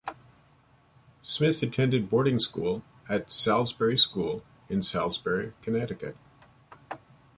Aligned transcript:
Smith 1.21 1.61
attended 1.61 2.09
boarding 2.09 2.39
school 2.39 2.81
at 3.07 3.31
Salisbury 3.31 3.95
School 3.95 4.43
in 4.67 4.81
Salisbury, 4.81 5.53
Connecticut. 5.61 6.17